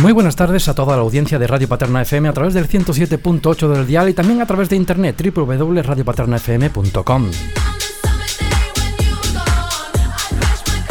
[0.00, 3.68] Muy buenas tardes a toda la audiencia de Radio Paterna FM a través del 107.8
[3.68, 7.30] del dial y también a través de internet www.radiopaternafm.com.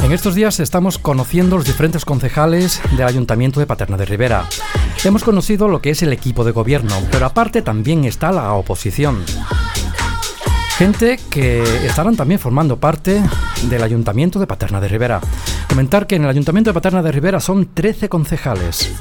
[0.04, 4.44] En estos días estamos conociendo los diferentes concejales del Ayuntamiento de Paterna de Rivera.
[5.06, 9.24] Hemos conocido lo que es el equipo de gobierno, pero aparte también está la oposición.
[10.78, 13.24] Gente que estarán también formando parte
[13.64, 15.20] del Ayuntamiento de Paterna de Rivera.
[15.68, 18.94] Comentar que en el Ayuntamiento de Paterna de Rivera son 13 concejales.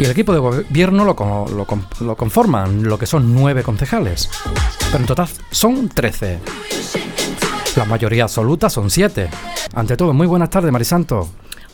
[0.00, 1.14] Y el equipo de gobierno lo,
[2.00, 4.28] lo conforman lo que son 9 concejales.
[4.90, 6.40] Pero en total son 13.
[7.76, 9.28] La mayoría absoluta son siete.
[9.74, 11.28] Ante todo, muy buenas tardes, Marisanto.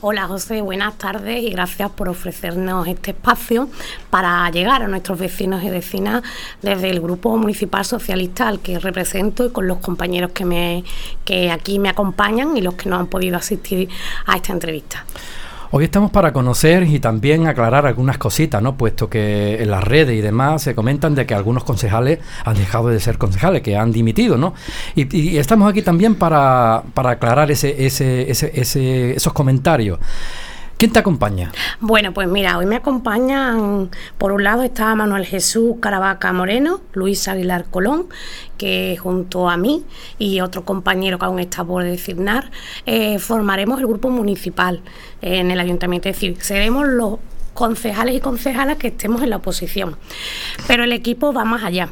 [0.04, 3.68] Hola José, buenas tardes y gracias por ofrecernos este espacio
[4.10, 6.24] para llegar a nuestros vecinos y vecinas
[6.60, 10.82] desde el Grupo Municipal Socialista al que represento y con los compañeros que, me,
[11.24, 13.88] que aquí me acompañan y los que no han podido asistir
[14.26, 15.06] a esta entrevista.
[15.74, 18.76] Hoy estamos para conocer y también aclarar algunas cositas, ¿no?
[18.76, 22.88] Puesto que en las redes y demás se comentan de que algunos concejales han dejado
[22.88, 24.52] de ser concejales, que han dimitido, ¿no?
[24.94, 29.98] Y, estamos aquí también para, para aclarar ese, ese, ese, esos comentarios.
[30.82, 31.52] ¿Quién te acompaña?
[31.78, 33.88] Bueno, pues mira, hoy me acompañan,
[34.18, 38.08] por un lado está Manuel Jesús Caravaca Moreno, Luis Aguilar Colón,
[38.58, 39.84] que junto a mí
[40.18, 42.50] y otro compañero que aún está por designar,
[42.84, 44.80] eh, formaremos el grupo municipal
[45.20, 46.08] en el ayuntamiento.
[46.08, 47.20] Es decir, seremos los
[47.54, 49.96] concejales y concejalas que estemos en la oposición.
[50.66, 51.90] Pero el equipo va más allá.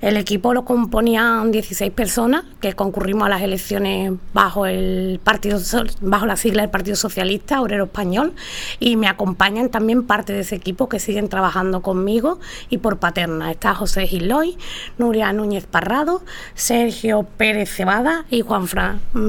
[0.00, 5.58] El equipo lo componían 16 personas que concurrimos a las elecciones bajo el partido
[6.00, 8.32] bajo la sigla del Partido Socialista Obrero Español
[8.78, 12.40] y me acompañan también parte de ese equipo que siguen trabajando conmigo
[12.70, 13.50] y por Paterna.
[13.50, 14.56] Está José Giloy,
[14.96, 16.22] Nuria Núñez Parrado,
[16.54, 18.68] Sergio Pérez Cebada y Juan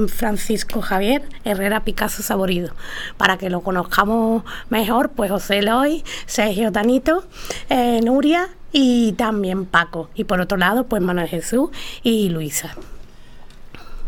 [0.08, 2.72] Francisco Javier Herrera Picasso Saborido.
[3.18, 7.24] Para que lo conozcamos mejor, pues José Loy, Sergio Tanito,
[7.68, 10.08] eh, Nuria y también Paco.
[10.14, 11.70] Y por otro lado, pues Manuel Jesús
[12.02, 12.74] y Luisa.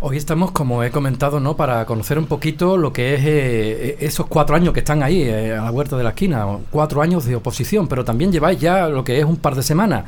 [0.07, 1.57] Hoy estamos, como he comentado, ¿no?
[1.57, 5.55] para conocer un poquito lo que es eh, esos cuatro años que están ahí eh,
[5.55, 9.03] a la huerta de la esquina, cuatro años de oposición, pero también lleváis ya lo
[9.03, 10.05] que es un par de semanas.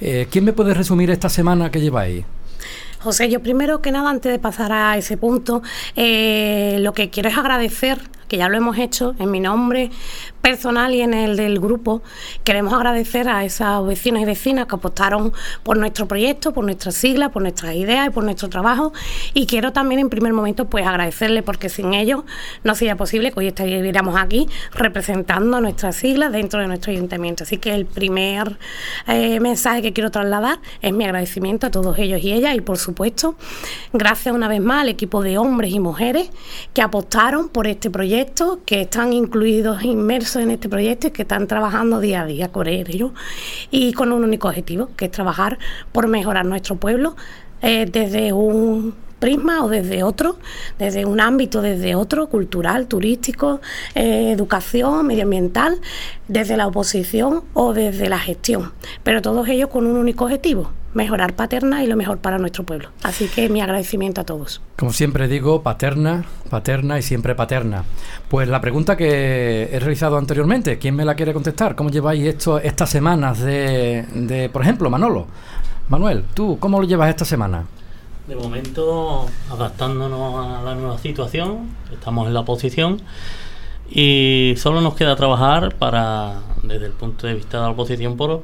[0.00, 2.24] Eh, ¿Quién me puede resumir esta semana que lleváis?
[3.00, 5.60] José, yo primero que nada, antes de pasar a ese punto,
[5.94, 7.98] lo que quiero es agradecer
[8.28, 9.90] que ya lo hemos hecho en mi nombre
[10.40, 12.02] personal y en el del grupo,
[12.44, 17.30] queremos agradecer a esos vecinos y vecinas que apostaron por nuestro proyecto, por nuestras siglas,
[17.30, 18.92] por nuestras ideas y por nuestro trabajo.
[19.32, 22.24] Y quiero también en primer momento pues agradecerle porque sin ellos
[22.62, 27.44] no sería posible que hoy estuviéramos aquí representando nuestras siglas dentro de nuestro ayuntamiento.
[27.44, 28.58] Así que el primer
[29.06, 32.78] eh, mensaje que quiero trasladar es mi agradecimiento a todos ellos y ellas y por
[32.78, 33.34] supuesto
[33.92, 36.30] gracias una vez más al equipo de hombres y mujeres
[36.72, 38.13] que apostaron por este proyecto
[38.64, 42.68] que están incluidos, inmersos en este proyecto y que están trabajando día a día con
[42.68, 43.12] ellos
[43.70, 45.58] y con un único objetivo, que es trabajar
[45.92, 47.16] por mejorar nuestro pueblo
[47.62, 48.94] eh, desde un
[49.62, 50.36] o desde otro,
[50.78, 53.60] desde un ámbito, desde otro, cultural, turístico,
[53.94, 55.80] eh, educación, medioambiental,
[56.28, 61.34] desde la oposición o desde la gestión, pero todos ellos con un único objetivo, mejorar
[61.34, 62.90] Paterna y lo mejor para nuestro pueblo.
[63.02, 64.60] Así que mi agradecimiento a todos.
[64.76, 67.84] Como siempre digo, Paterna, Paterna y siempre Paterna.
[68.28, 71.74] Pues la pregunta que he realizado anteriormente, ¿quién me la quiere contestar?
[71.74, 75.26] ¿Cómo lleváis esto, estas semanas de, de, por ejemplo, Manolo?
[75.88, 77.64] Manuel, ¿tú cómo lo llevas esta semana?
[78.26, 83.02] De momento, adaptándonos a la nueva situación, estamos en la oposición
[83.90, 88.42] y solo nos queda trabajar para, desde el punto de vista de la oposición, por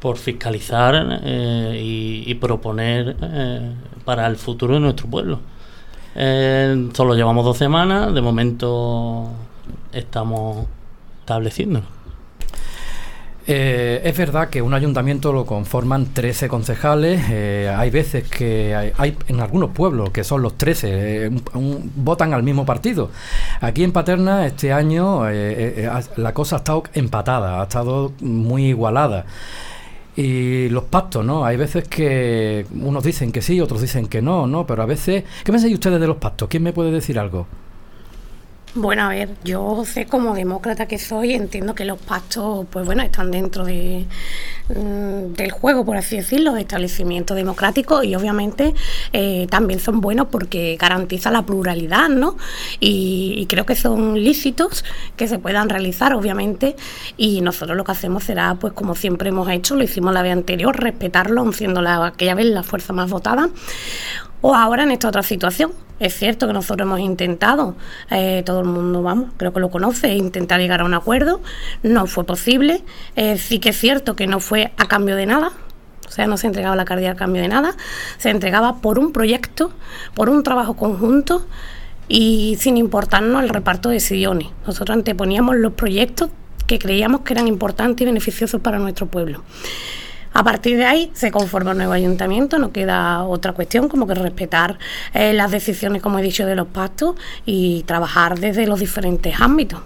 [0.00, 1.78] por fiscalizar eh,
[2.26, 3.72] y, proponer eh,
[4.04, 5.40] para el futuro de nuestro pueblo.
[6.14, 9.28] Eh, solo llevamos dos semanas, de momento
[9.92, 10.66] estamos
[11.20, 11.99] estableciéndonos.
[13.52, 17.22] Es verdad que un ayuntamiento lo conforman 13 concejales.
[17.28, 21.30] hay veces que hay, en algunos pueblos que son los 13,
[21.96, 23.10] votan al mismo partido.
[23.60, 29.26] Aquí en Paterna este año la cosa ha estado empatada, ha estado muy igualada.
[30.16, 31.44] Y los pactos, ¿no?
[31.44, 34.66] Hay veces que unos dicen que sí, otros dicen que no, ¿no?
[34.66, 35.24] Pero a veces...
[35.44, 36.48] ¿Qué pensáis ustedes de los pactos?
[36.48, 37.46] ¿Quién me puede decir algo?
[38.76, 43.02] Bueno, a ver, yo sé como demócrata que soy, entiendo que los pactos, pues bueno,
[43.02, 44.04] están dentro de,
[44.68, 48.72] mm, del juego, por así decirlo, de establecimiento democrático y obviamente
[49.12, 52.36] eh, también son buenos porque garantizan la pluralidad, ¿no?
[52.78, 54.84] Y, creo que son lícitos
[55.16, 56.76] que se puedan realizar, obviamente,
[57.16, 60.32] y nosotros lo que hacemos será, pues como siempre hemos hecho, lo hicimos la vez
[60.32, 63.50] anterior, respetarlo, siendo la, aquella vez la fuerza más votada
[64.40, 65.72] o ahora en esta otra situación.
[65.98, 67.76] Es cierto que nosotros hemos intentado,
[68.10, 71.42] eh, todo el mundo, vamos, creo que lo conoce, intentar llegar a un acuerdo,
[71.82, 72.82] no fue posible.
[73.16, 75.52] Eh, sí que es cierto que no fue a cambio de nada,
[76.08, 77.76] o sea, no se entregaba la cardia a cambio de nada,
[78.18, 79.72] se entregaba por un proyecto,
[80.14, 81.46] por un trabajo conjunto
[82.08, 84.48] y sin importarnos el reparto de sillones.
[84.66, 86.30] Nosotros anteponíamos los proyectos
[86.66, 89.44] que creíamos que eran importantes y beneficiosos para nuestro pueblo.
[90.32, 94.14] A partir de ahí se conforma un nuevo ayuntamiento, no queda otra cuestión como que
[94.14, 94.78] respetar
[95.12, 99.80] eh, las decisiones, como he dicho, de los pactos y trabajar desde los diferentes ámbitos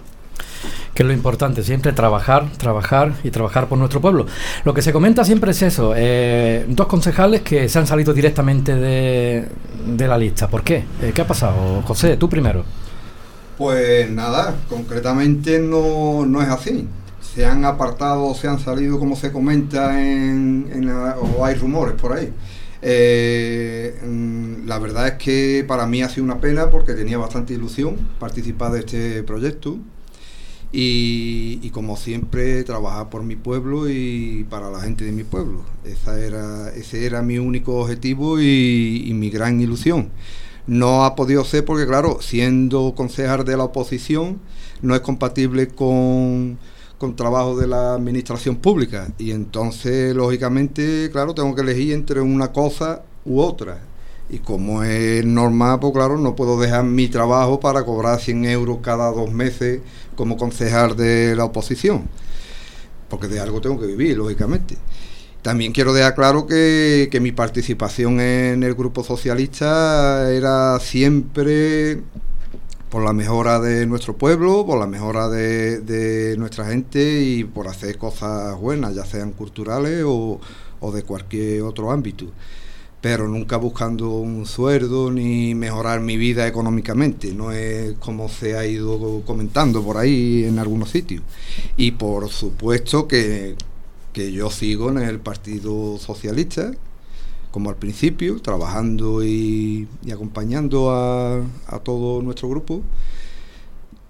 [0.93, 4.25] que es lo importante, siempre trabajar, trabajar y trabajar por nuestro pueblo.
[4.63, 8.73] Lo que se comenta siempre es eso, eh, dos concejales que se han salido directamente
[8.73, 9.45] de,
[9.85, 10.47] de la lista.
[10.47, 10.85] ¿Por qué?
[11.01, 11.81] Eh, ¿Qué ha pasado?
[11.81, 12.63] José, tú primero.
[13.57, 16.87] Pues nada, concretamente no, no es así
[17.35, 22.31] se han apartado, se han salido, como se comenta, en, o hay rumores por ahí.
[22.81, 27.53] Eh, mm, la verdad es que para mí ha sido una pena porque tenía bastante
[27.53, 29.79] ilusión participar de este proyecto
[30.71, 35.63] y, como siempre trabajar por mi pueblo y para la gente de mi pueblo.
[35.83, 40.09] Esa era, ese era mi único objetivo y, y mi gran ilusión.
[40.67, 44.39] No ha podido ser porque, claro, siendo concejal de la oposición,
[44.81, 46.57] no es compatible con
[46.97, 49.07] con trabajo de la administración pública.
[49.17, 53.79] Y entonces lógicamente claro tengo que elegir entre una cosa u otra.
[54.29, 58.79] Y como es normal pues claro no puedo dejar mi trabajo para cobrar 100 euros
[58.81, 59.81] cada dos meses
[60.15, 62.07] como concejal de la oposición
[63.09, 64.75] porque de algo tengo que vivir lógicamente.
[65.41, 72.01] También quiero dejar claro que, que mi participación en el grupo socialista era siempre
[72.95, 77.97] por la mejora de nuestro pueblo, por la mejora de, nuestra gente y por hacer
[77.97, 80.39] cosas buenas, ya sean culturales o,
[80.93, 82.27] de cualquier otro ámbito.
[83.01, 88.65] Pero nunca buscando un sueldo ni mejorar mi vida económicamente, no es como se ha
[88.65, 91.21] ido comentando por ahí en algunos sitios.
[91.75, 93.55] Y por supuesto que,
[94.13, 96.71] que yo sigo en el Partido Socialista,
[97.55, 101.41] como al principio, trabajando y, acompañando a,
[101.83, 102.81] todo nuestro grupo.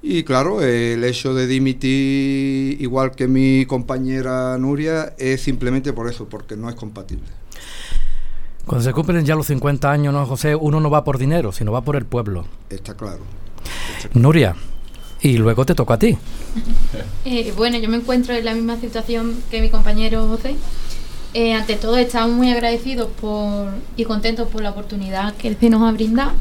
[0.01, 6.27] Y claro, el hecho de dimitir, igual que mi compañera Nuria, es simplemente por eso,
[6.27, 7.27] porque no es compatible.
[8.65, 10.55] Cuando se cumplen ya los 50 años, ¿no, José?
[10.55, 12.45] Uno no va por dinero, sino va por el pueblo.
[12.71, 13.19] Está claro.
[14.15, 14.55] Nuria,
[15.21, 16.17] y luego te toca a ti.
[17.25, 20.55] Eh, bueno, yo me encuentro en la misma situación que mi compañero José.
[21.37, 23.67] Eh, ante todo, estamos muy agradecidos por,
[23.97, 26.31] y contentos por la oportunidad que el CIE nos ha brindado,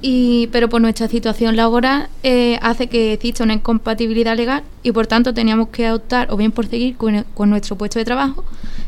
[0.00, 5.06] y, pero por nuestra situación laboral eh, hace que exista una incompatibilidad legal y por
[5.06, 8.44] tanto teníamos que optar o bien por seguir con, nuestro puesto de trabajo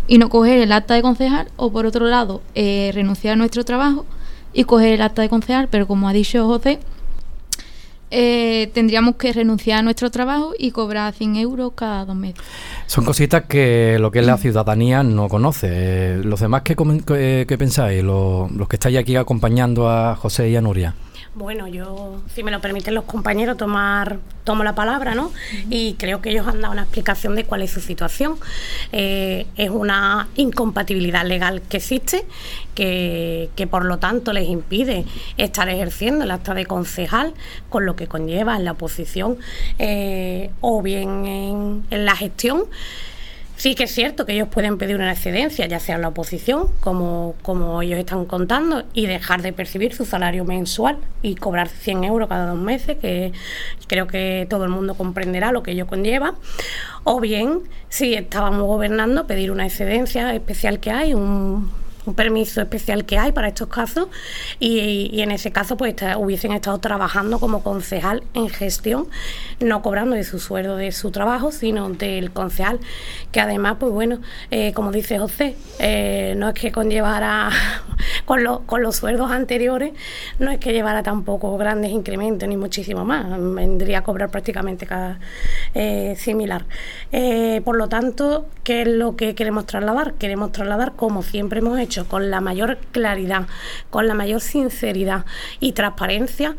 [0.08, 3.62] y no coger el acta de concejal o por otro lado eh, renunciar a nuestro
[3.62, 4.06] trabajo
[4.54, 6.78] y coger el acta de concejal, pero como ha dicho José,
[8.10, 12.40] eh, tendríamos que renunciar a nuestro trabajo y cobrar 100 euros cada dos meses.
[12.86, 15.68] Son cositas que lo que es la ciudadanía no conoce.
[15.70, 18.02] Eh, los demás, ¿qué, qué, pensáis?
[18.02, 20.94] Los, los que estáis aquí acompañando a José y a Nuria.
[21.36, 25.30] Bueno, yo, si me lo permiten los compañeros, tomar, tomo la palabra, ¿no?
[25.68, 28.38] Y creo que ellos han dado una explicación de cuál es su situación.
[28.90, 32.24] Eh, es una incompatibilidad legal que existe,
[32.74, 35.04] que, por lo tanto les impide
[35.36, 37.34] estar ejerciendo el acta de concejal,
[37.68, 39.36] con lo que conlleva en la oposición
[39.78, 42.64] eh, o bien en la gestión.
[43.56, 47.34] Sí que es cierto que ellos pueden pedir una excedencia, ya sea la oposición, como,
[47.40, 52.28] como ellos están contando, y dejar de percibir su salario mensual y cobrar 100 euros
[52.28, 53.32] cada dos meses, que
[53.86, 56.34] creo que todo el mundo comprenderá lo que ello conlleva.
[57.04, 61.70] O bien, si estábamos gobernando, pedir una excedencia especial que hay, un
[62.06, 64.08] un permiso especial que hay para estos casos
[64.60, 69.08] y, en ese caso pues hubiesen estado trabajando como concejal en gestión,
[69.60, 72.78] no cobrando de su sueldo de su trabajo, sino del concejal,
[73.32, 74.20] que además pues bueno,
[74.50, 77.50] eh, como dice José, eh, no es que conllevara
[78.24, 79.92] con, con los sueldos anteriores,
[80.38, 85.18] no es que llevara tampoco grandes incrementos ni muchísimo más, vendría a cobrar prácticamente cada,
[85.74, 86.64] eh, similar.
[87.64, 90.14] por lo tanto, ¿qué es lo que queremos trasladar?
[90.14, 93.46] Queremos trasladar como siempre hemos hecho con la mayor claridad,
[93.90, 95.24] con la mayor sinceridad
[95.60, 96.56] y transparencia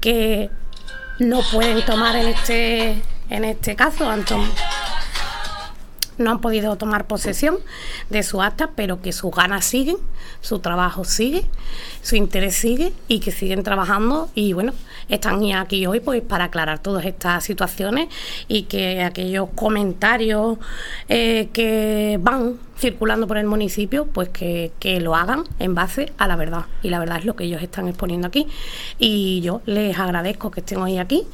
[0.00, 0.50] que
[1.18, 4.42] no pueden tomar en este, en este caso, Antón.
[6.18, 7.58] No han podido tomar posesión
[8.10, 9.96] de su acta, pero que sus ganas siguen,
[10.42, 11.46] su trabajo sigue,
[12.02, 14.74] su interés sigue y que siguen trabajando y bueno,
[15.08, 18.08] están aquí hoy pues para aclarar todas estas situaciones
[18.48, 20.58] y que aquellos comentarios
[21.08, 26.26] eh, que van circulando por el municipio, pues que, que lo hagan en base a
[26.26, 26.64] la verdad.
[26.82, 28.48] Y la verdad es lo que ellos están exponiendo aquí.
[28.98, 31.26] Y yo les agradezco que estén hoy aquí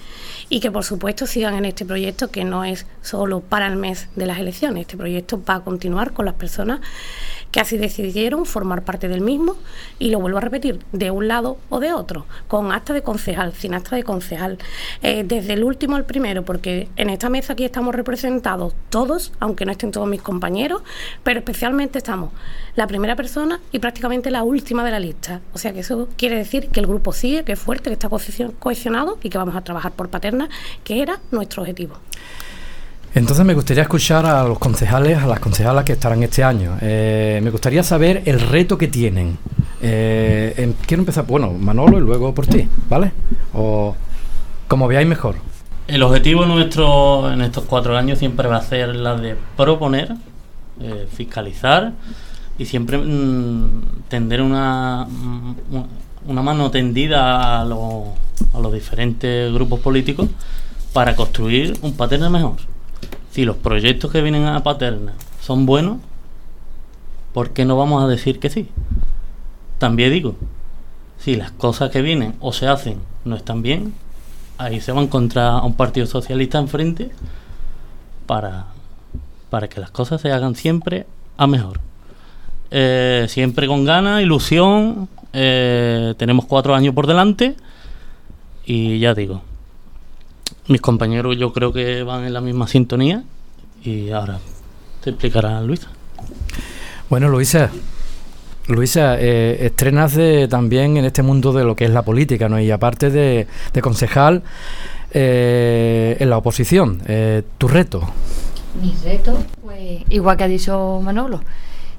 [0.48, 4.08] y que por supuesto sigan en este proyecto que no es solo para el mes
[4.16, 4.82] de las elecciones.
[4.82, 6.80] Este proyecto va a continuar con las personas
[7.50, 9.56] que así decidieron formar parte del mismo
[9.98, 13.54] y lo vuelvo a repetir, de un lado o de otro, con acta de concejal,
[13.54, 14.58] sin acta de concejal,
[15.02, 19.64] eh, desde el último al primero, porque en esta mesa aquí estamos representados todos, aunque
[19.64, 20.82] no estén todos mis compañeros,
[21.22, 22.30] pero especialmente estamos
[22.74, 25.40] la primera persona y prácticamente la última de la lista.
[25.52, 28.08] O sea que eso quiere decir que el grupo sigue, que es fuerte, que está
[28.08, 30.48] cohesionado y que vamos a trabajar por paterna,
[30.84, 31.96] que era nuestro objetivo.
[33.14, 36.76] Entonces me gustaría escuchar a los concejales, a las concejalas que estarán este año.
[36.82, 39.38] Eh, me gustaría saber el reto que tienen.
[39.80, 43.12] Eh, quiero empezar, bueno, Manolo y luego por ti, ¿vale?
[43.54, 43.96] O
[44.68, 45.36] como veáis mejor.
[45.86, 50.14] El objetivo nuestro en estos cuatro años siempre va a ser la de proponer,
[50.80, 51.92] eh, fiscalizar
[52.58, 55.54] y siempre mm, tender una, mm,
[56.28, 60.28] una mano tendida a, a los diferentes grupos políticos
[60.92, 62.56] para construir un paterno mejor
[63.36, 65.98] si los proyectos que vienen a Paterna son buenos,
[67.34, 68.70] ¿por qué no vamos a decir que sí?
[69.76, 70.36] También digo,
[71.18, 73.92] si las cosas que vienen o se hacen no están bien,
[74.56, 77.10] ahí se va a encontrar un partido socialista enfrente
[78.24, 78.68] para,
[79.50, 81.80] para que las cosas se hagan siempre a mejor.
[82.70, 87.56] Eh, siempre con ganas, ilusión, eh, tenemos cuatro años por delante
[88.64, 89.42] y ya digo,
[90.66, 93.22] mis compañeros yo creo que van en la misma sintonía
[93.84, 94.38] y ahora
[95.02, 95.90] te explicará Luisa.
[97.08, 97.70] Bueno, Luisa,
[98.66, 102.58] Luisa, eh, estrenas también en este mundo de lo que es la política, ¿no?
[102.58, 103.46] Y aparte de,
[103.80, 104.42] concejal
[105.12, 107.02] eh, en la oposición,
[107.58, 108.10] ¿tu reto?
[108.80, 111.40] Mi reto, pues igual que ha dicho Manolo,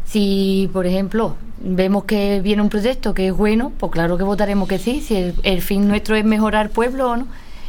[0.06, 4.68] si por ejemplo vemos que viene un proyecto que es bueno, pues claro que votaremos
[4.68, 7.28] que sí, si el, el fin nuestro es mejorar pueblo, ¿no?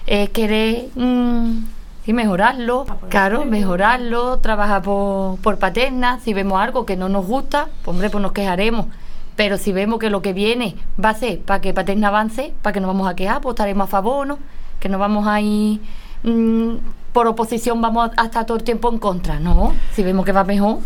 [0.08, 1.64] eh, querer mm,
[2.06, 7.94] mejorarlo, claro, mejorarlo, trabajar por, por paterna, si vemos algo que no nos gusta, pues
[7.94, 8.86] hombre, pues nos quejaremos.
[9.36, 12.72] Pero si vemos que lo que viene va a ser para que Paterna avance, para
[12.72, 14.38] que nos vamos a quejar, pues estaremos a favor, ¿no?
[14.80, 15.80] Que no vamos a ir
[16.24, 16.74] mm,
[17.12, 19.74] por oposición, vamos a estar todo el tiempo en contra, ¿no?
[19.94, 20.78] Si vemos que va mejor.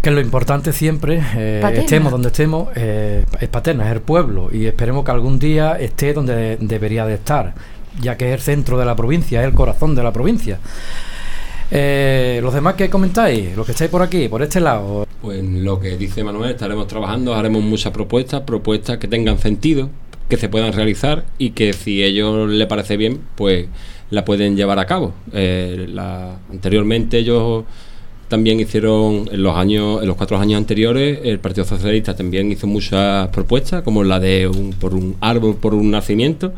[0.00, 4.66] Que lo importante siempre, eh, estemos donde estemos, eh, es Paterna, es el pueblo, y
[4.66, 7.54] esperemos que algún día esté donde debería de estar
[8.00, 10.58] ya que es el centro de la provincia, es el corazón de la provincia.
[11.70, 15.06] Eh, los demás que comentáis, los que estáis por aquí, por este lado.
[15.20, 19.88] Pues lo que dice Manuel, estaremos trabajando, haremos muchas propuestas, propuestas que tengan sentido,
[20.28, 23.66] que se puedan realizar y que si a ellos les parece bien, pues
[24.12, 25.14] la pueden llevar a cabo.
[25.32, 25.88] Eh,
[26.50, 27.64] anteriormente ellos
[28.28, 32.66] también hicieron en los años, en los cuatro años anteriores, el Partido Socialista también hizo
[32.66, 36.52] muchas propuestas, como la de un, por un árbol por un nacimiento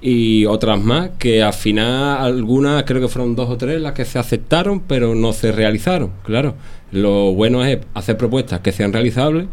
[0.00, 4.04] y otras más que al final algunas creo que fueron dos o tres las que
[4.04, 6.54] se aceptaron pero no se realizaron claro
[6.92, 9.48] lo bueno es hacer propuestas que sean realizables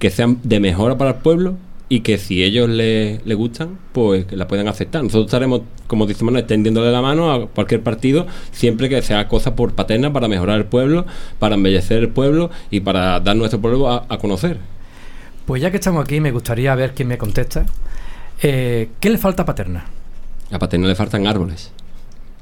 [0.00, 1.54] que sean de mejora para el pueblo
[1.92, 6.06] y que si ellos les le gustan pues que la puedan aceptar nosotros estaremos como
[6.06, 10.58] decimos extendiéndole la mano a cualquier partido siempre que sea cosa por paterna para mejorar
[10.58, 11.04] el pueblo
[11.38, 14.58] para embellecer el pueblo y para dar nuestro pueblo a, a conocer
[15.46, 17.66] pues ya que estamos aquí me gustaría ver quién me contesta
[18.42, 19.84] eh, ¿Qué le falta a Paterna?
[20.50, 21.70] A Paterna le faltan árboles.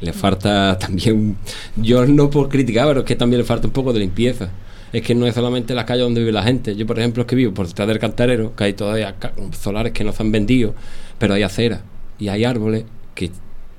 [0.00, 1.36] Le falta también,
[1.76, 4.48] yo no por criticar, pero es que también le falta un poco de limpieza.
[4.92, 6.74] Es que no es solamente la calle donde vive la gente.
[6.74, 9.14] Yo, por ejemplo, es que vivo por detrás del cantarero, que hay todavía
[9.52, 10.74] solares que no se han vendido,
[11.18, 11.82] pero hay acera
[12.18, 13.30] y hay árboles que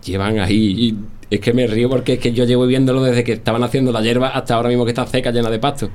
[0.03, 0.55] llevan ahí.
[0.77, 0.95] Y
[1.29, 4.01] es que me río porque es que yo llevo viéndolo desde que estaban haciendo la
[4.01, 5.89] hierba hasta ahora mismo que está seca, llena de pasto.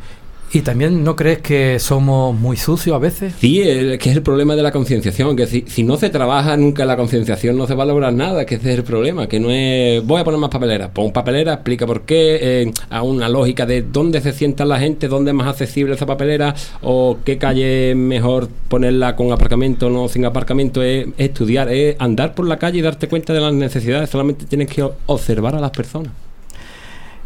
[0.52, 3.34] ¿Y también no crees que somos muy sucios a veces?
[3.40, 6.84] Sí, es que es el problema de la concienciación, que si, no se trabaja nunca
[6.84, 9.50] la concienciación no se va a lograr nada, que ese es el problema, que no
[9.50, 13.66] es voy a poner más papeleras, pon papelera, explica por qué, eh, a una lógica
[13.66, 17.90] de dónde se sienta la gente, dónde es más accesible esa papelera o qué calle
[17.90, 22.46] es mejor ponerla con aparcamiento o no sin aparcamiento, es, es estudiar, es andar por
[22.46, 26.12] la calle y darte cuenta de las necesidades, solamente tienes que observar a las personas.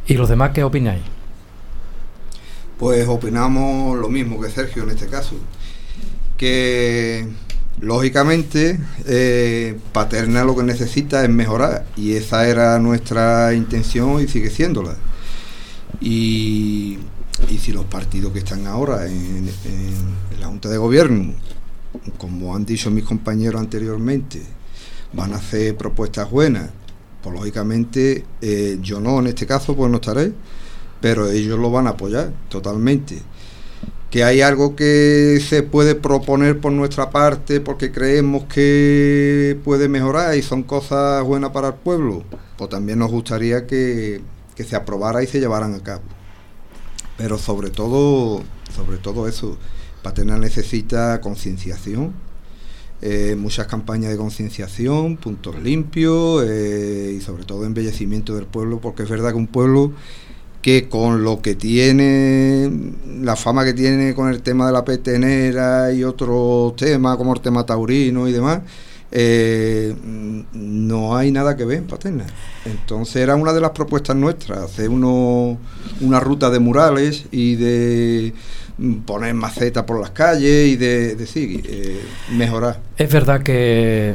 [0.07, 1.20] ¿Y los demás qué opináis?
[2.81, 5.37] Pues opinamos lo mismo que Sergio en este caso,
[6.39, 7.29] que
[7.79, 14.49] lógicamente eh, Paterna lo que necesita es mejorar y esa era nuestra intención y sigue
[14.49, 14.97] siéndola.
[16.01, 16.99] Y,
[17.61, 19.51] si los partidos que están ahora en,
[20.41, 21.35] la Junta de Gobierno,
[22.17, 24.41] como han dicho mis compañeros anteriormente,
[25.13, 26.71] van a hacer propuestas buenas,
[27.23, 30.33] pues lógicamente eh, yo no en este caso pues no estaré
[31.01, 33.19] pero ellos lo van a apoyar totalmente.
[34.11, 40.37] Que hay algo que se puede proponer por nuestra parte porque creemos que puede mejorar
[40.37, 42.25] y son cosas buenas para el pueblo,
[42.57, 44.21] pues también nos gustaría que,
[44.57, 46.03] que se aprobara y se llevaran a cabo.
[47.17, 48.43] Pero sobre todo,
[48.75, 49.57] sobre todo eso,
[50.03, 52.13] Paterna necesita concienciación,
[53.03, 59.05] eh, muchas campañas de concienciación, puntos limpios eh, y sobre todo embellecimiento del pueblo, porque
[59.05, 59.93] es verdad que un pueblo
[60.63, 62.71] que con lo que tiene,
[63.23, 67.41] la fama que tiene con el tema de la petenera y otros temas como el
[67.41, 68.61] tema taurino y demás,
[69.13, 69.95] eh,
[70.53, 72.27] no hay nada que ver en Paterna.
[72.65, 75.59] Entonces era una de las propuestas nuestras, hacer uno,
[76.01, 78.35] una ruta de murales y de
[79.07, 82.01] poner macetas por las calles y de, decir, eh,
[82.33, 82.81] mejorar.
[82.97, 84.15] Es verdad que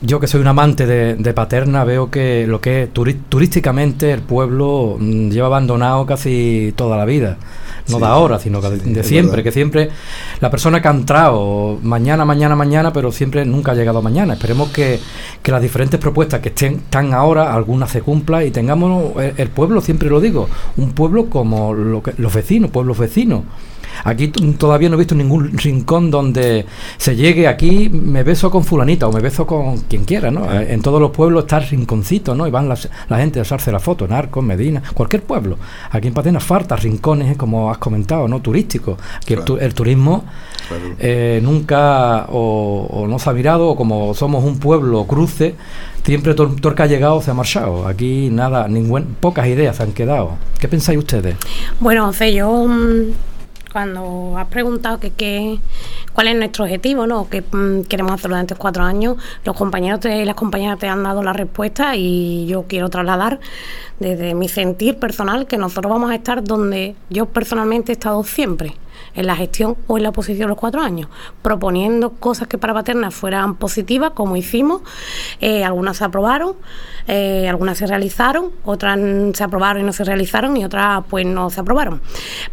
[0.00, 5.30] yo que soy un amante de, Paterna veo que lo que turísticamente el pueblo mm,
[5.30, 7.36] lleva abandonado casi toda la vida.
[7.88, 9.88] No de ahora, sino de, siempre, que siempre
[10.40, 14.34] la persona que ha entrado mañana, mañana, mañana, pero siempre nunca ha llegado mañana.
[14.34, 15.00] Esperemos que,
[15.44, 20.10] las diferentes propuestas que estén, están ahora, algunas se cumplan y tengamos el, pueblo, siempre
[20.10, 23.44] lo digo, un pueblo como lo que, los vecinos, pueblos vecinos
[24.04, 29.08] Aquí todavía no he visto ningún rincón donde se llegue aquí, me beso con fulanita
[29.08, 30.52] o me beso con quien quiera, ¿no?
[30.52, 32.46] Eh, en todos los pueblos está el rinconcito, ¿no?
[32.46, 35.58] Y van la gente a usarse la foto, Narcos, Medina, cualquier pueblo.
[35.90, 38.40] Aquí en Patena falta rincones, como has comentado, ¿no?
[38.40, 38.98] Turísticos.
[39.24, 40.24] que el, turismo
[40.98, 45.54] eh, nunca o, no se ha mirado, o como somos un pueblo cruce,
[46.04, 47.86] siempre todo, el que ha llegado se ha marchado.
[47.86, 50.32] Aquí nada, ningún, pocas ideas se han quedado.
[50.58, 51.36] ¿Qué pensáis ustedes?
[51.80, 53.12] Bueno, sé yo mm,
[53.72, 55.58] cuando has preguntado que,
[56.12, 57.28] cuál es nuestro objetivo, ¿no?
[57.28, 59.16] ¿Qué mm, queremos hacer durante cuatro años?
[59.44, 63.40] Los compañeros y las compañeras te han dado la respuesta y yo quiero trasladar
[63.98, 68.74] desde mi sentir personal que nosotros vamos a estar donde yo personalmente he estado siempre
[69.14, 71.08] en la gestión o en la oposición los cuatro años,
[71.42, 74.82] proponiendo cosas que para Paterna fueran positivas, como hicimos.
[75.40, 76.54] Eh, algunas se aprobaron,
[77.06, 78.98] eh, algunas se realizaron, otras
[79.34, 82.00] se aprobaron y no se realizaron y otras pues no se aprobaron.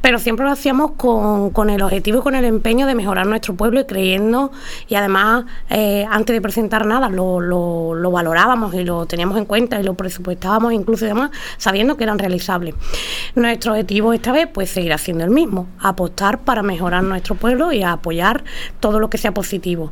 [0.02, 3.56] Pero siempre lo hacíamos con, con el objetivo y con el empeño de mejorar nuestro
[3.56, 4.52] pueblo y creyendo,
[4.88, 9.46] y además eh, antes de presentar nada lo, lo, lo valorábamos y lo teníamos en
[9.46, 12.76] cuenta y lo presupuestábamos incluso y demás, sabiendo que eran realizables.
[13.36, 17.84] Nuestro objetivo esta vez pues seguir haciendo el mismo, apostar para mejorar nuestro pueblo y
[17.84, 18.43] apoyar
[18.80, 19.91] todo lo que sea positivo.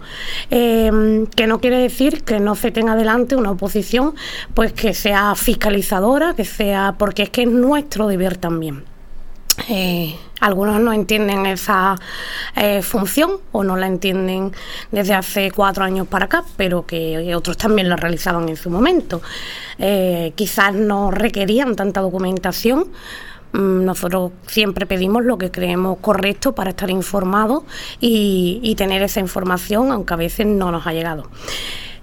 [0.50, 4.16] Em, que no quiere decir que no se tenga adelante una oposición
[4.54, 8.84] pues que sea fiscalizadora, que sea porque es que es nuestro deber también.
[9.70, 11.96] Eh, algunos no entienden esa
[12.56, 14.52] eh, función o no la entienden
[14.92, 19.22] desde hace cuatro años para acá, pero que otros también la realizaban en su momento.
[19.78, 22.88] Eh, quizás no requerían tanta documentación
[23.54, 27.64] nosotros siempre pedimos lo que creemos correcto para estar informados
[28.00, 31.30] y, tener esa información, aunque a veces no nos ha llegado.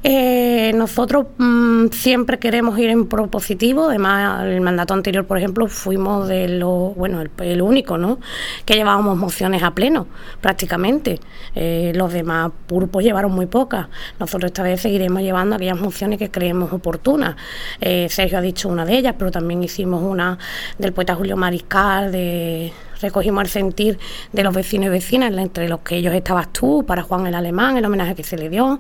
[0.03, 6.27] Eh, nosotros mm, siempre queremos ir en propositivo, además el mandato anterior, por ejemplo, fuimos
[6.27, 8.19] de lo, bueno, el, único, ¿no?
[8.65, 10.07] Que llevábamos mociones a pleno,
[10.41, 11.21] prácticamente.
[11.55, 13.89] Eh, los demás grupos llevaron muy pocas.
[14.19, 17.37] Nosotros esta vez seguiremos llevando aquellas mociones que creemos oportunas.
[17.81, 20.39] Eh, Sergio ha dicho una de ellas, pero también hicimos una
[20.79, 23.99] del poeta Julio Mariscal, de recogimos el sentir
[24.33, 27.77] de los vecinos y vecinas, entre los que ellos estabas tú, para Juan el Alemán,
[27.77, 28.79] el homenaje que se le dio,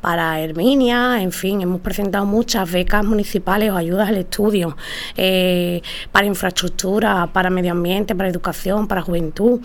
[0.00, 4.76] para Herminia, en fin, hemos presentado muchas becas municipales o ayudas al estudio,
[5.16, 9.60] eh, para infraestructura, para medio ambiente, para educación, para juventud,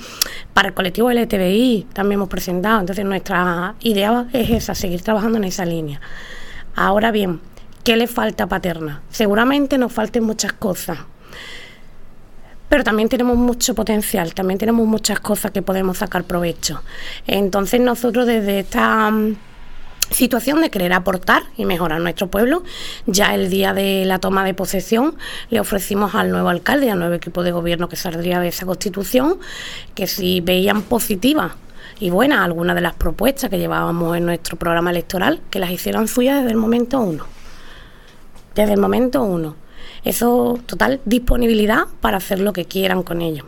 [0.53, 2.79] para el colectivo LTBI también hemos presentado.
[2.79, 6.01] Entonces nuestra idea es esa, seguir trabajando en esa línea.
[6.75, 7.39] Ahora bien,
[7.83, 9.01] ¿qué le falta a Paterna?
[9.09, 10.99] Seguramente nos falten muchas cosas,
[12.73, 16.81] pero también tenemos mucho potencial, también tenemos muchas cosas que podemos sacar provecho.
[17.27, 19.35] Entonces nosotros desde esta mm,
[20.09, 22.63] situación de querer aportar y mejorar nuestro pueblo.
[23.05, 25.15] Ya el día de la toma de posesión
[25.51, 29.37] le ofrecimos al nuevo alcalde al nuevo equipo de gobierno que saldría de esa constitución
[29.93, 31.51] que si veían positivas
[31.99, 36.07] y buenas algunas de las propuestas que llevábamos en nuestro programa electoral, que las hicieran
[36.07, 37.27] suyas desde el momento uno.
[38.55, 39.61] Desde el momento uno.
[40.03, 43.45] Eso, total disponibilidad para hacer lo que quieran con ellos.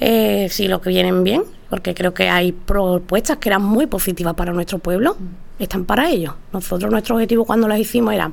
[0.00, 4.34] Eh, si lo que vienen bien, porque creo que hay propuestas que eran muy positivas
[4.34, 5.16] para nuestro pueblo,
[5.58, 6.34] están para ellos.
[6.52, 8.32] Nosotros nuestro objetivo cuando las hicimos era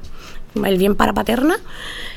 [0.65, 1.55] el bien para Paterna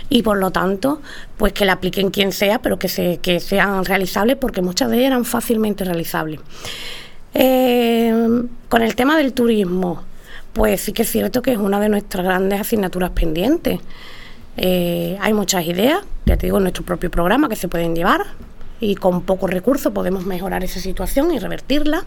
[0.09, 1.01] y por lo tanto,
[1.37, 4.99] pues que la apliquen quien sea, pero que, se, que sean realizables porque muchas de
[4.99, 6.41] ellas eran fácilmente realizables.
[7.35, 10.03] Eh, con el tema del turismo,
[10.53, 13.81] pues sí que es cierto que es una de nuestras grandes asignaturas pendientes.
[14.57, 18.25] Eh, hay muchas ideas, ya te digo, en nuestro propio programa que se pueden llevar
[18.81, 22.05] y con pocos recursos podemos mejorar esa situación y revertirla.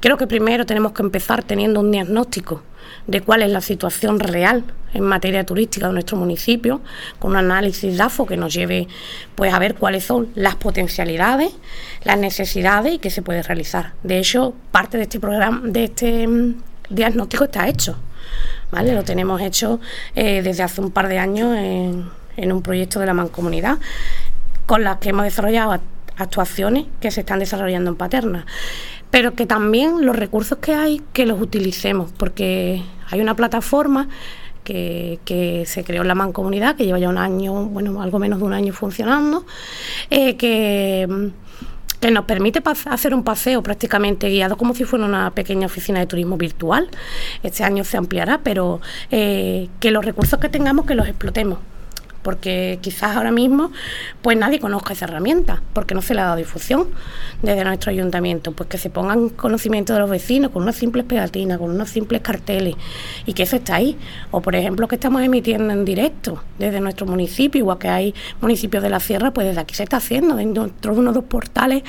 [0.00, 2.62] Creo que primero tenemos que empezar teniendo un diagnóstico
[3.06, 4.64] de cuál es la situación real
[4.94, 6.80] en materia turística de nuestro municipio,
[7.18, 8.88] con un análisis DAFO que nos lleve
[9.34, 11.52] pues a ver cuáles son las potencialidades,
[12.04, 13.94] las necesidades y qué se puede realizar.
[14.02, 16.54] De hecho, parte de este programa, de este mm,
[16.90, 17.96] diagnóstico está hecho.
[18.72, 19.80] Lo tenemos hecho
[20.14, 23.78] eh, desde hace un par de años en, en un proyecto de la Mancomunidad,
[24.66, 25.78] con las que hemos desarrollado
[26.16, 28.46] actuaciones que se están desarrollando en Paterna.
[29.10, 34.08] Pero que también los recursos que hay, que los utilicemos, porque hay una plataforma
[34.64, 38.44] que, se creó en la mancomunidad, que lleva ya un año, bueno, algo menos de
[38.44, 39.44] un año funcionando,
[40.10, 41.32] eh, que,
[42.02, 46.06] que nos permite hacer un paseo prácticamente guiado como si fuera una pequeña oficina de
[46.06, 46.90] turismo virtual.
[47.44, 48.80] Este año se ampliará, pero
[49.12, 51.60] eh, que los recursos que tengamos, que los explotemos
[52.22, 53.72] porque quizás ahora mismo
[54.22, 56.88] pues nadie conozca esa herramienta, porque no se le ha dado difusión
[57.42, 61.58] desde nuestro ayuntamiento, pues que se pongan conocimiento de los vecinos con unas simples pegatinas,
[61.58, 62.76] con unos simples carteles
[63.26, 63.96] y que eso está ahí.
[64.30, 68.82] O por ejemplo que estamos emitiendo en directo desde nuestro municipio, igual que hay municipios
[68.82, 71.82] de la sierra, pues desde aquí se está haciendo, dentro de uno de los portales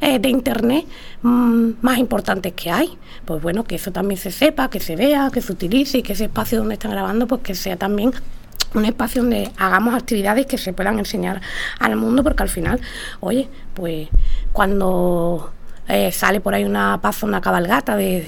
[0.00, 0.84] eh, de internet
[1.22, 2.90] mm, más importantes que hay.
[3.24, 6.12] Pues bueno, que eso también se sepa, que se vea, que se utilice y que
[6.12, 8.12] ese espacio donde están grabando, pues que sea también
[8.76, 11.40] un espacio donde hagamos actividades que se puedan enseñar
[11.78, 12.80] al mundo, porque al final,
[13.20, 14.08] oye, pues
[14.52, 15.52] cuando
[15.88, 18.26] eh, sale por ahí una paso, una cabalgata de,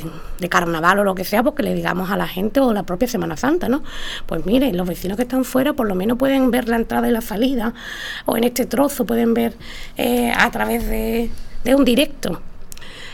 [0.48, 3.36] carnaval o lo que sea, porque le digamos a la gente o la propia Semana
[3.36, 3.82] Santa, ¿no?
[4.26, 7.10] Pues miren, los vecinos que están fuera por lo menos pueden ver la entrada y
[7.10, 7.74] la salida,
[8.26, 9.54] o en este trozo pueden ver
[9.96, 11.30] eh, a través de,
[11.64, 12.40] de un directo.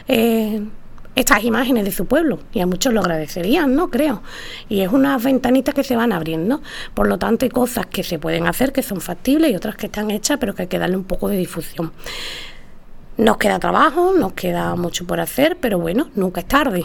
[0.09, 0.63] Eh,
[1.15, 3.91] estas imágenes de su pueblo y a muchos lo agradecerían, ¿no?
[3.91, 4.23] Creo.
[4.69, 6.61] Y es unas ventanitas que se van abriendo.
[6.95, 9.87] Por lo tanto, hay cosas que se pueden hacer que son factibles y otras que
[9.87, 11.93] están hechas, pero que hay que darle un poco de difusión.
[13.17, 16.85] Nos queda trabajo, nos queda mucho por hacer, pero bueno, nunca es tarde.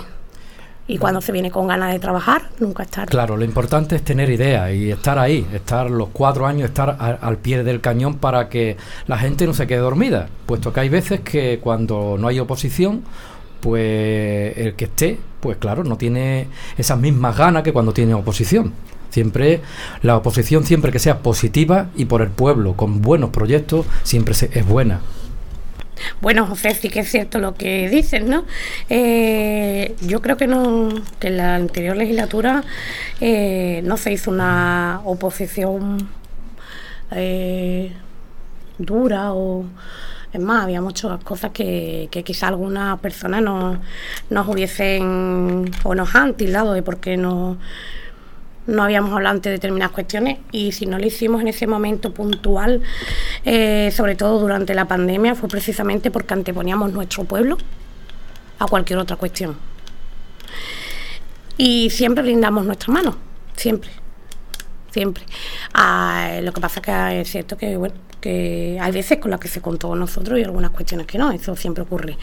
[0.88, 3.12] Y cuando se viene con ganas de trabajar, nunca es tarde.
[3.12, 7.38] Claro, lo importante es tener ideas y estar ahí, estar los cuatro años, estar al
[7.38, 11.20] pie del cañón para que la gente no se quede dormida, puesto que hay veces
[11.20, 13.04] que cuando no hay oposición
[13.60, 18.74] pues el que esté, pues claro, no tiene esas mismas ganas que cuando tiene oposición.
[19.10, 19.62] Siempre
[20.04, 24.66] la oposición, siempre que sea positiva y por el pueblo, con buenos proyectos, siempre es
[24.68, 25.02] buena.
[26.22, 28.46] Bueno, José, sí que es cierto lo que dices, ¿no?
[28.90, 32.64] Eh, yo creo que no, que en la anterior legislatura
[33.20, 36.10] eh, no se hizo una oposición
[37.12, 37.94] eh,
[38.78, 39.66] dura o
[40.32, 43.80] es más, había muchas cosas que, que quizá algunas personas no,
[44.30, 47.58] nos hubiesen o nos han tildado de por qué no,
[48.68, 52.14] no habíamos hablado antes de determinadas cuestiones y si no lo hicimos en ese momento
[52.14, 52.82] puntual,
[53.44, 57.58] eh, sobre todo durante la pandemia, fue precisamente porque anteponíamos nuestro pueblo
[58.60, 59.58] a cualquier otra cuestión.
[61.58, 63.18] Y siempre brindamos nuestra mano,
[63.56, 63.90] siempre,
[64.92, 65.26] siempre.
[65.74, 69.48] Ah, lo que pasa que es cierto que, bueno, que hay veces con las que
[69.48, 72.18] se contó con nosotros y algunas cuestiones que no, eso siempre ocurre.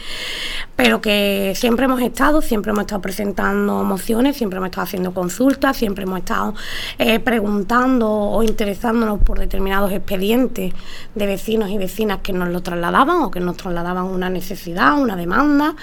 [0.75, 5.77] Pero que siempre hemos estado, siempre hemos estado presentando mociones, siempre hemos estado haciendo consultas,
[5.77, 6.53] siempre hemos estado
[6.97, 10.73] eh, preguntando o interesándonos por determinados expedientes
[11.15, 15.15] de vecinos y vecinas que nos lo trasladaban o que nos trasladaban una necesidad, una
[15.15, 15.75] demanda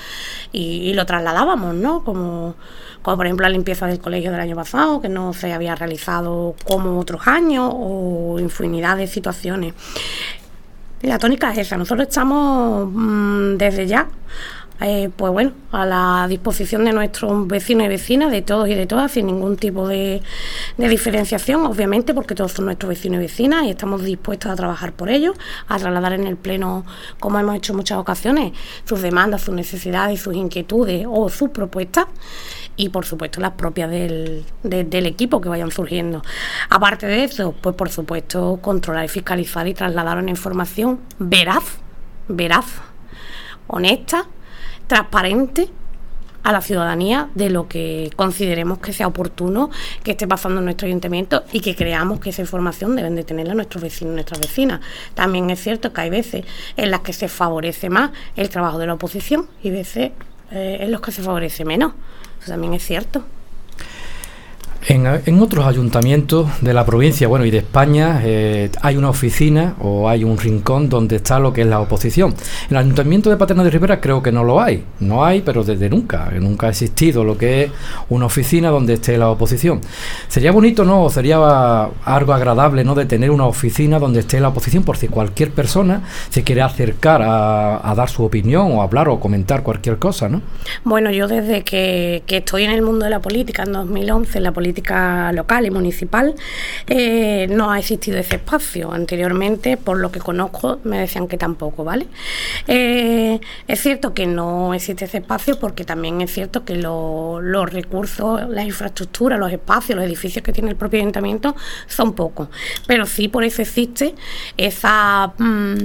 [0.52, 2.04] y, y lo trasladábamos, ¿no?
[2.04, 2.54] Como
[3.04, 6.54] como por ejemplo la limpieza del colegio del año pasado, que no se había realizado
[6.64, 9.74] como otros años, o infinidad de situaciones.
[11.02, 14.08] La tónica es esa, nosotros estamos mm, desde ya
[14.80, 18.86] eh, pues bueno, a la disposición de nuestros vecinos y vecinas, de todos y de
[18.86, 20.20] todas, sin ningún tipo de,
[20.76, 24.92] de, diferenciación, obviamente, porque todos son nuestros vecinos y vecinas y estamos dispuestos a trabajar
[24.92, 25.36] por ellos,
[25.68, 26.84] a trasladar en el Pleno,
[27.20, 28.52] como hemos hecho en muchas ocasiones,
[28.84, 32.06] sus demandas, sus necesidades, sus inquietudes o sus propuestas
[32.76, 36.22] y por supuesto las propias del, del equipo que vayan surgiendo.
[36.70, 41.64] Aparte de eso, pues por supuesto controlar y fiscalizar y trasladar una información veraz,
[42.28, 42.66] veraz,
[43.66, 44.26] honesta,
[44.86, 45.68] transparente
[46.44, 49.70] a la ciudadanía de lo que consideremos que sea oportuno
[50.02, 53.54] que esté pasando en nuestro ayuntamiento y que creamos que esa información deben de tenerla
[53.54, 54.80] nuestros vecinos y nuestras vecinas.
[55.14, 56.44] También es cierto que hay veces
[56.76, 60.12] en las que se favorece más el trabajo de la oposición y veces
[60.50, 61.94] eh, en los que se favorece menos
[62.46, 63.24] también es cierto.
[64.86, 70.10] En, otros ayuntamientos de la provincia, bueno, y de España, eh, hay una oficina o
[70.10, 72.34] hay un rincón donde está lo que es la oposición.
[72.68, 75.64] En el ayuntamiento de Paterna de Rivera creo que no lo hay, no hay, pero
[75.64, 77.70] desde nunca, nunca ha existido lo que es
[78.10, 79.80] una oficina donde esté la oposición.
[80.28, 81.04] Sería bonito, ¿no?
[81.04, 81.36] O sería
[82.04, 82.94] algo agradable, ¿no?
[82.94, 87.22] De tener una oficina donde esté la oposición, por si cualquier persona se quiere acercar
[87.24, 90.42] a, dar su opinión o hablar o comentar cualquier cosa, ¿no?
[90.84, 94.44] Bueno, yo desde que, que estoy en el mundo de la política, en 2011, en
[94.44, 94.73] la política
[95.32, 96.34] local y municipal,
[96.86, 98.92] eh, no ha existido ese espacio.
[98.92, 102.06] Anteriormente, por lo que conozco, me decían que tampoco, ¿vale?
[102.66, 108.48] Eh, es cierto que no existe ese espacio porque también es cierto que los recursos,
[108.48, 111.54] las infraestructuras, los espacios, los edificios que tiene el propio ayuntamiento
[111.86, 112.48] son pocos.
[112.86, 114.14] Pero sí por eso existe
[114.56, 115.32] esa...
[115.38, 115.84] Mm,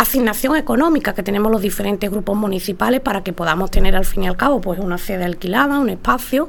[0.00, 4.28] asignación económica que tenemos los diferentes grupos municipales para que podamos tener al fin y
[4.28, 6.48] al cabo pues una sede alquilada, un espacio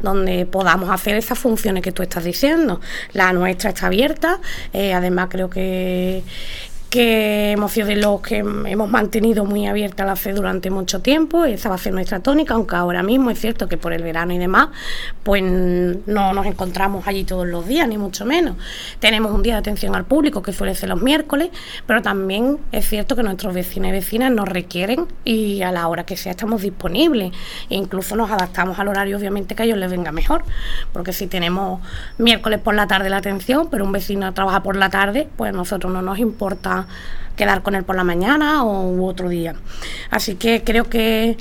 [0.00, 2.80] donde podamos hacer esas funciones que tú estás diciendo.
[3.12, 4.40] La nuestra está abierta,
[4.72, 6.22] eh, además creo que
[6.90, 11.44] que hemos sido de los que hemos mantenido muy abierta la fe durante mucho tiempo,
[11.44, 14.32] esa va a ser nuestra tónica, aunque ahora mismo es cierto que por el verano
[14.32, 14.68] y demás,
[15.22, 18.56] pues no nos encontramos allí todos los días, ni mucho menos.
[19.00, 21.50] Tenemos un día de atención al público que suele ser los miércoles,
[21.86, 26.04] pero también es cierto que nuestros vecinos y vecinas nos requieren y a la hora
[26.04, 27.32] que sea estamos disponibles.
[27.68, 30.44] E incluso nos adaptamos al horario, obviamente, que a ellos les venga mejor,
[30.92, 31.80] porque si tenemos
[32.18, 35.56] miércoles por la tarde la atención, pero un vecino trabaja por la tarde, pues a
[35.56, 36.75] nosotros no nos importa
[37.36, 39.54] quedar con él por la mañana o otro día.
[40.10, 41.36] Así que creo que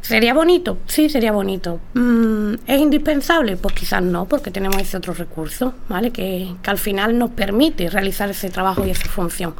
[0.00, 1.80] sería bonito, sí, sería bonito.
[1.94, 3.56] Mm, ¿Es indispensable?
[3.56, 6.10] Pues quizás no, porque tenemos ese otro recurso, ¿vale?
[6.10, 9.54] Que, que, al final nos permite realizar ese trabajo y esa función.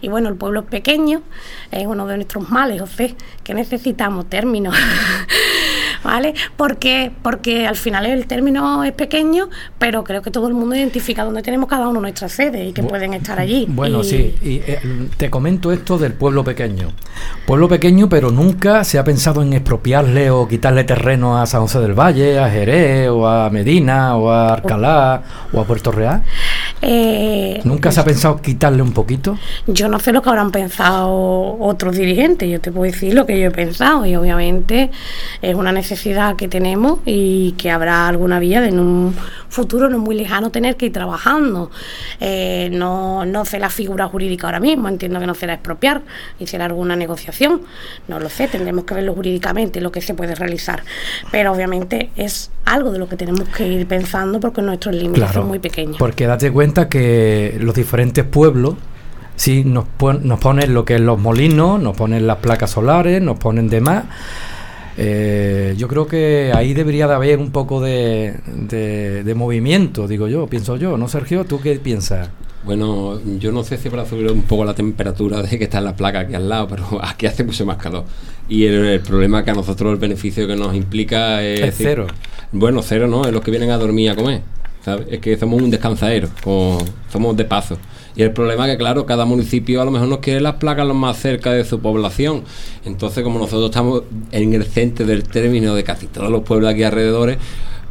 [0.00, 1.22] Y bueno, el pueblo es pequeño,
[1.70, 4.74] es uno de nuestros males, José, que necesitamos términos.
[6.02, 6.34] ¿vale?
[6.56, 11.24] Porque, porque al final el término es pequeño, pero creo que todo el mundo identifica
[11.24, 13.66] dónde tenemos cada uno nuestra sede y que pueden estar allí.
[13.68, 14.80] Bueno, sí, y eh,
[15.16, 16.92] te comento esto del pueblo pequeño.
[17.46, 21.80] Pueblo pequeño, pero nunca se ha pensado en expropiarle o quitarle terreno a San José
[21.80, 26.22] del Valle, a Jerez, o a Medina, o a Alcalá, o a Puerto Real.
[26.82, 29.38] Eh, ¿Nunca se ha pensado quitarle un poquito?
[29.66, 33.38] Yo no sé lo que habrán pensado otros dirigentes, yo te puedo decir lo que
[33.38, 34.90] yo he pensado y obviamente
[35.42, 35.89] es una necesidad
[36.36, 39.14] que tenemos y que habrá alguna vía de en un
[39.48, 41.70] futuro no muy lejano tener que ir trabajando.
[42.20, 46.02] Eh, no, no sé la figura jurídica ahora mismo, entiendo que no será expropiar
[46.38, 47.62] y será alguna negociación,
[48.08, 50.82] no lo sé, tendremos que verlo jurídicamente lo que se puede realizar,
[51.30, 55.48] pero obviamente es algo de lo que tenemos que ir pensando porque nuestros límites son
[55.48, 55.96] muy pequeños.
[55.98, 58.74] Porque date cuenta que los diferentes pueblos
[59.36, 59.86] sí nos,
[60.22, 64.04] nos ponen lo que es los molinos, nos ponen las placas solares, nos ponen demás.
[64.96, 70.46] Eh, yo creo que ahí debería de haber un poco de, de, movimiento, digo yo,
[70.46, 71.44] pienso yo, ¿no, Sergio?
[71.44, 72.28] ¿Tú qué piensas?
[72.64, 75.84] Bueno, yo no sé si para subir un poco la temperatura de que está en
[75.84, 78.04] la placa aquí al lado, pero aquí hace mucho más calor.
[78.48, 81.74] Y el, problema que a nosotros el beneficio que nos implica es...
[81.76, 82.06] cero.
[82.52, 84.42] Bueno, cero no, es los que vienen a dormir a comer.
[85.08, 86.28] Es que somos un descansadero,
[87.12, 87.78] somos de paso.
[88.16, 90.86] Y el problema es que, claro, cada municipio a lo mejor nos quiere las placas
[90.86, 92.42] lo más cerca de su población.
[92.84, 96.82] Entonces, como nosotros estamos en el centro del término de casi todos los pueblos aquí
[96.82, 97.36] alrededor,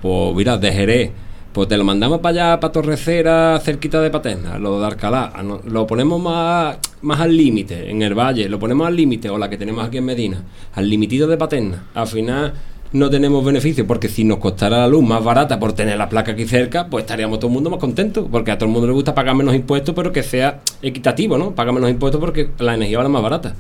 [0.02, 1.12] pues mira, de Jerez,
[1.54, 5.34] pues te lo mandamos para allá, para Torrecera, cerquita de Paterna, lo de Arcalá,
[5.66, 9.50] lo ponemos más, más al límite, en el valle, lo ponemos al límite, o la
[9.50, 11.88] que tenemos aquí en Medina, al limitito de Paterna.
[11.96, 12.54] Al final
[12.92, 16.32] no tenemos beneficio, porque si nos costara la luz más barata por tener la placa
[16.32, 18.94] aquí cerca, pues estaríamos todo el mundo más contentos, porque a todo el mundo le
[18.94, 21.54] gusta pagar menos impuestos, pero que sea equitativo, ¿no?
[21.54, 23.56] Paga menos impuestos porque la energía vale más barata.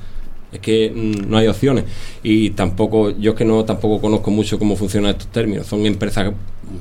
[0.52, 1.86] Es que mm, no hay opciones.
[2.24, 5.68] Y tampoco, yo es que no tampoco conozco mucho cómo funcionan estos términos.
[5.68, 6.34] Son empresas,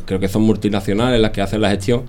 [0.07, 2.05] creo que son multinacionales las que hacen la gestión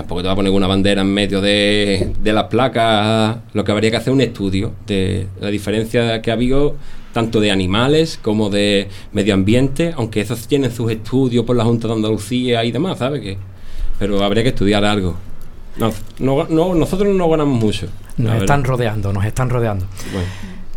[0.00, 3.38] tampoco te va a poner una bandera en medio de, de las placas.
[3.52, 6.76] Lo que habría que hacer un estudio de la diferencia que ha habido
[7.12, 11.88] tanto de animales como de medio ambiente, aunque esos tienen sus estudios por la Junta
[11.88, 13.20] de Andalucía y demás, ¿sabes?
[13.20, 13.38] Que,
[13.98, 15.16] pero habría que estudiar algo.
[15.76, 15.92] No,
[16.48, 17.88] no, nosotros no ganamos mucho.
[18.16, 19.86] Nos están rodeando, nos están rodeando.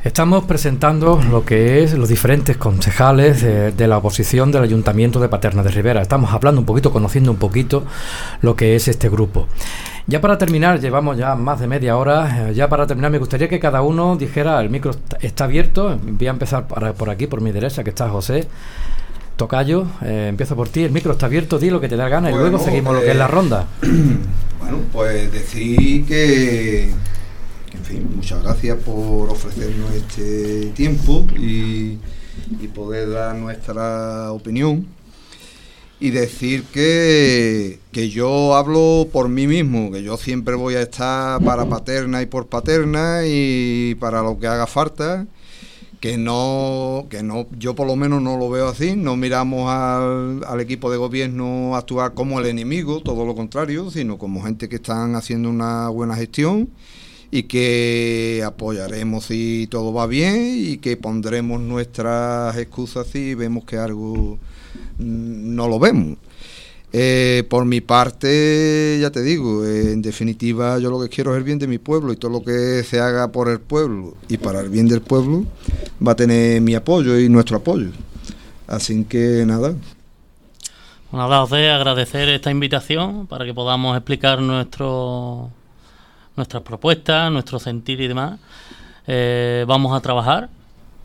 [0.03, 5.61] Estamos presentando lo que es los diferentes concejales de, la oposición del Ayuntamiento de Paterna
[5.61, 6.01] de Rivera.
[6.01, 7.83] Estamos hablando un poquito, conociendo un poquito
[8.41, 9.47] lo que es este grupo.
[10.07, 12.49] Ya para terminar, llevamos ya más de media hora.
[12.49, 15.99] Eh, ya para terminar, me gustaría que cada uno dijera: el micro está abierto.
[16.01, 18.47] Voy a empezar por aquí, por mi derecha, que está José.
[19.35, 20.83] Tocayo, eh, empiezo por ti.
[20.83, 23.11] El micro está abierto, di lo que te da gana y luego seguimos lo que
[23.11, 23.67] es la eh, ronda.
[24.61, 26.91] Bueno, pues decir que
[27.73, 31.99] en fin, muchas gracias por ofrecernos este tiempo y,
[32.73, 34.88] poder dar nuestra opinión.
[35.99, 41.43] y decir que, que yo hablo por mí mismo, que yo siempre voy a estar
[41.43, 45.27] para paterna y por paterna y para lo que haga falta
[45.99, 50.43] que no, que no, yo por lo menos no lo veo así, no miramos al,
[50.47, 54.77] al, equipo de gobierno actuar como el enemigo, todo lo contrario, sino como gente que
[54.77, 56.69] están haciendo una buena gestión
[57.31, 63.77] y que apoyaremos si todo va bien y que pondremos nuestras excusas si vemos que
[63.77, 64.37] algo
[64.99, 66.17] mm, no lo vemos.
[66.93, 71.37] Eh, por mi parte, ya te digo, eh, en definitiva yo lo que quiero es
[71.37, 74.37] el bien de mi pueblo y todo lo que se haga por el pueblo y
[74.37, 75.45] para el bien del pueblo
[76.05, 77.91] va a tener mi apoyo y nuestro apoyo.
[78.67, 79.73] Así que nada.
[81.13, 85.49] Nada, José, agradecer esta invitación para que podamos explicar nuestro,
[86.35, 88.39] nuestras propuestas, nuestro sentir y demás.
[89.07, 90.49] Eh, vamos a trabajar,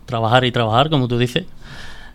[0.06, 1.46] trabajar y trabajar, como tú dices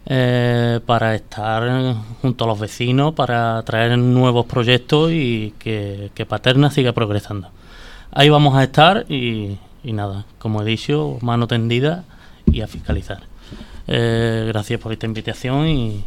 [0.06, 6.94] eh, para estar junto a los vecinos, para traer nuevos proyectos y que, Paterna siga
[6.94, 7.50] progresando.
[8.12, 12.04] Ahí vamos a estar y, nada, como he dicho, mano tendida
[12.46, 13.24] y a fiscalizar.
[13.88, 16.04] Eh, gracias por esta invitación y,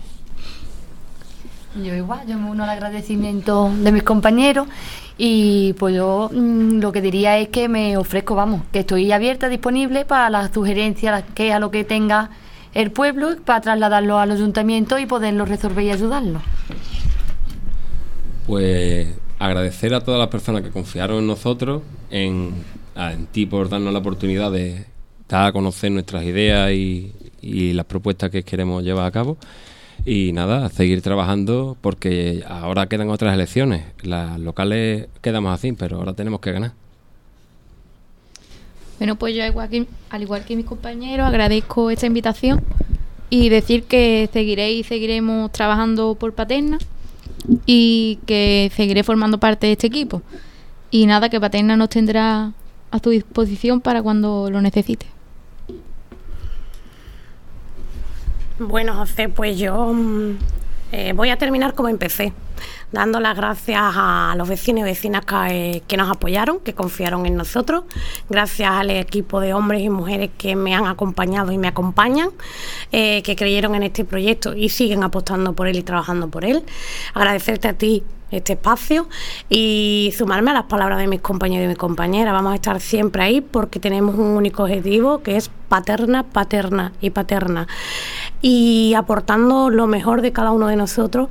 [1.82, 4.68] yo igual, yo me uno al agradecimiento de mis compañeros
[5.16, 9.48] y pues yo mm, lo que diría es que me ofrezco, vamos, que estoy abierta,
[9.48, 12.30] disponible para las sugerencias, que a lo que tenga
[12.74, 16.42] el pueblo para trasladarlo al ayuntamiento y poderlo resolver y ayudarlo.
[18.46, 22.52] Pues agradecer a todas las personas que confiaron en nosotros, en,
[22.96, 24.86] en ti por darnos la oportunidad de
[25.28, 29.36] dar a conocer nuestras ideas y, y las propuestas que queremos llevar a cabo.
[30.06, 33.84] Y nada, seguir trabajando porque ahora quedan otras elecciones.
[34.02, 36.72] Las locales quedamos así, pero ahora tenemos que ganar.
[38.98, 42.62] Bueno, pues yo al igual que mis compañeros agradezco esta invitación
[43.30, 46.78] y decir que seguiré y seguiremos trabajando por Paterna
[47.66, 50.22] y que seguiré formando parte de este equipo.
[50.90, 52.52] Y nada, que Paterna nos tendrá
[52.90, 55.06] a tu disposición para cuando lo necesite.
[58.58, 60.38] Bueno, José, pues yo mm,
[60.92, 62.32] eh, voy a terminar como empecé
[62.92, 67.84] dando las gracias a los vecinos y vecinas que, nos apoyaron, que confiaron en nosotros,
[68.28, 72.30] gracias al equipo de hombres y mujeres que me han acompañado y me acompañan,
[72.92, 76.62] eh, que creyeron en este proyecto y siguen apostando por él y trabajando por él.
[77.14, 78.04] Agradecerte a ti
[78.36, 79.08] este espacio
[79.48, 82.32] y sumarme a las palabras de mis compañeros y mis compañeras.
[82.32, 87.10] Vamos a estar siempre ahí porque tenemos un único objetivo que es paterna, paterna y
[87.10, 87.66] paterna.
[88.40, 91.28] Y aportando lo mejor de cada uno de nosotros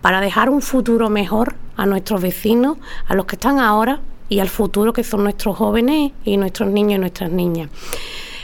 [0.00, 4.48] para dejar un futuro mejor a nuestros vecinos, a los que están ahora y al
[4.48, 7.70] futuro que son nuestros jóvenes y nuestros niños y nuestras niñas.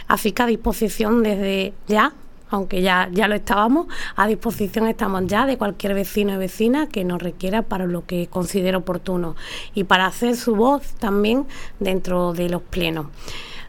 [0.06, 2.12] Así que a disposición desde ya
[2.50, 7.02] aunque ya, ya lo estábamos, a disposición estamos ya de cualquier vecino y vecina que
[7.02, 9.36] nos requiera para lo que considere oportuno
[9.74, 11.46] y para hacer su voz también
[11.80, 13.06] dentro de los plenos.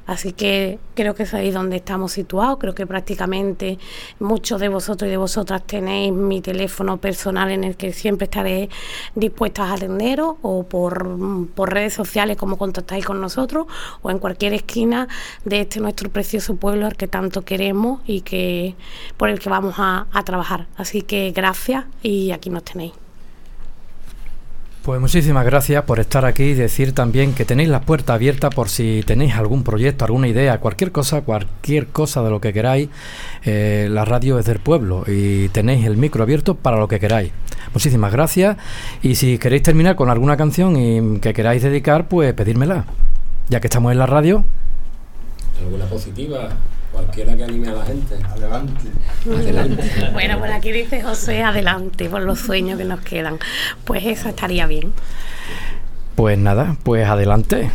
[0.06, 2.58] Así que creo que es ahí donde estamos situados.
[2.60, 3.78] Creo que prácticamente
[4.20, 8.70] muchos de vosotros y de vosotras tenéis mi teléfono personal en el que siempre estaré
[9.16, 13.68] dispuestas a atenderos o por, redes sociales como contactáis con nosotros
[14.02, 15.08] o en cualquier esquina
[15.46, 18.76] de este nuestro precioso pueblo al que tanto queremos y que
[19.18, 20.68] por el que vamos a trabajar.
[20.76, 23.03] Así que gracias y aquí nos tenéis.
[24.84, 28.67] Pues muchísimas gracias por estar aquí y decir también que tenéis las puertas abiertas por
[28.67, 32.89] si tenéis algún proyecto, alguna idea, cualquier cosa, cualquier cosa de lo que queráis.
[33.46, 37.32] Eh, la radio es del pueblo y tenéis el micro abierto para lo que queráis.
[37.74, 38.58] Muchísimas gracias
[39.02, 42.84] y si queréis terminar con alguna canción y que queráis dedicar, pues pedírmela.
[43.48, 44.43] Ya que estamos en la radio.
[45.62, 46.50] ¿Alguna positiva?
[46.92, 48.16] Cualquiera que anime a la gente.
[48.24, 48.88] Adelante.
[49.26, 49.84] Adelante.
[50.13, 53.39] bueno, por aquí dice José, adelante, por los sueños que nos quedan.
[53.84, 54.94] Pues eso estaría bien.
[56.16, 57.72] Pues nada, pues adelante.